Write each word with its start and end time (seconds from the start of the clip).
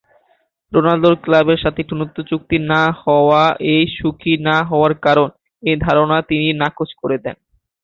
রোনালদোর 0.71 1.15
ক্লাবের 1.23 1.59
সাথে 1.63 1.79
একটি 1.81 1.93
উন্নত 1.95 2.17
চুক্তি 2.29 2.57
না 2.71 2.83
হওয়া 3.03 3.43
এই 3.71 3.83
সুখী 3.97 4.33
না 4.47 4.57
হওয়ার 4.69 4.93
কারণ, 5.05 5.27
এই 5.63 5.77
ধারণা 5.85 6.17
তিনি 6.29 6.47
নাকচ 6.61 6.89
করে 7.01 7.17
দেন। 7.25 7.37